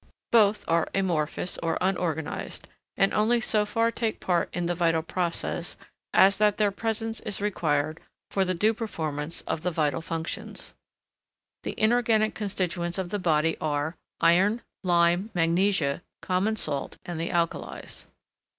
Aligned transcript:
Both 0.31 0.65
are 0.67 0.87
amorphous 0.95 1.59
or 1.61 1.77
unorganised, 1.79 2.67
and 2.97 3.13
only 3.13 3.39
so 3.39 3.67
far 3.67 3.91
take 3.91 4.19
part 4.19 4.49
in 4.51 4.65
the 4.65 4.73
vital 4.73 5.03
process 5.03 5.77
as 6.11 6.39
that 6.39 6.57
their 6.57 6.71
presence 6.71 7.19
is 7.19 7.39
required 7.39 7.99
for 8.31 8.43
the 8.43 8.55
due 8.55 8.73
performance 8.73 9.41
of 9.41 9.61
the 9.61 9.69
vital 9.69 10.01
functions. 10.01 10.73
The 11.61 11.79
inorganic 11.79 12.33
constituents 12.33 12.97
of 12.97 13.09
the 13.09 13.19
body 13.19 13.57
are, 13.61 13.95
iron, 14.19 14.63
lime, 14.83 15.29
magnesia, 15.35 16.01
common 16.19 16.55
salt, 16.55 16.97
and 17.05 17.19
the 17.19 17.29
alkalies. 17.29 18.07